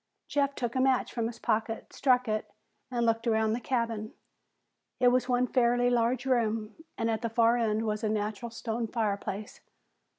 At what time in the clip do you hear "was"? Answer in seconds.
5.09-5.29, 7.85-8.03